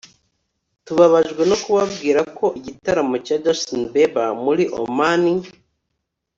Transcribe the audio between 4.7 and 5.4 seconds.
Oman